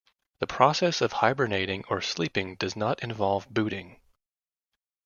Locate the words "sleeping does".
2.01-2.75